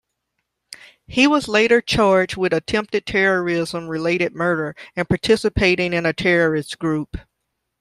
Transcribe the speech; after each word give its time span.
He 1.05 1.27
was 1.27 1.47
later 1.47 1.79
charged 1.79 2.35
with 2.35 2.53
attempted 2.53 3.05
terrorism-related 3.05 4.33
murder 4.33 4.75
and 4.95 5.07
participating 5.07 5.93
in 5.93 6.07
a 6.07 6.13
terrorist 6.13 6.79
group. 6.79 7.17